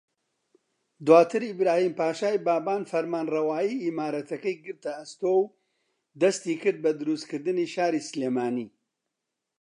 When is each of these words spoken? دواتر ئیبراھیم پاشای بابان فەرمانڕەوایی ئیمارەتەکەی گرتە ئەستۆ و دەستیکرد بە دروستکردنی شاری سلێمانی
دواتر 1.05 1.41
ئیبراھیم 1.47 1.93
پاشای 2.01 2.37
بابان 2.47 2.81
فەرمانڕەوایی 2.91 3.81
ئیمارەتەکەی 3.85 4.61
گرتە 4.65 4.91
ئەستۆ 4.99 5.31
و 5.41 5.43
دەستیکرد 6.21 6.77
بە 6.83 6.91
دروستکردنی 6.99 7.67
شاری 7.75 8.01
سلێمانی 8.09 8.67